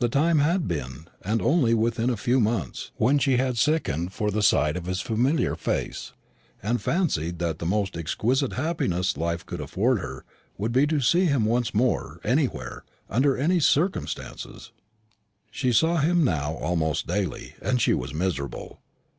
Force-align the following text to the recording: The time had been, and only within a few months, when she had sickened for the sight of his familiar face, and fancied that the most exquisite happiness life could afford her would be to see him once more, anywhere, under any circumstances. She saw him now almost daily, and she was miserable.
The 0.00 0.10
time 0.10 0.40
had 0.40 0.68
been, 0.68 1.08
and 1.24 1.40
only 1.40 1.72
within 1.72 2.10
a 2.10 2.18
few 2.18 2.38
months, 2.38 2.90
when 2.96 3.18
she 3.18 3.38
had 3.38 3.56
sickened 3.56 4.12
for 4.12 4.30
the 4.30 4.42
sight 4.42 4.76
of 4.76 4.84
his 4.84 5.00
familiar 5.00 5.56
face, 5.56 6.12
and 6.62 6.82
fancied 6.82 7.38
that 7.38 7.58
the 7.58 7.64
most 7.64 7.96
exquisite 7.96 8.52
happiness 8.52 9.16
life 9.16 9.46
could 9.46 9.62
afford 9.62 10.00
her 10.00 10.26
would 10.58 10.72
be 10.72 10.86
to 10.88 11.00
see 11.00 11.24
him 11.24 11.46
once 11.46 11.72
more, 11.72 12.20
anywhere, 12.24 12.84
under 13.08 13.38
any 13.38 13.58
circumstances. 13.58 14.70
She 15.50 15.72
saw 15.72 15.96
him 15.96 16.22
now 16.24 16.52
almost 16.52 17.06
daily, 17.06 17.54
and 17.62 17.80
she 17.80 17.94
was 17.94 18.12
miserable. 18.12 18.80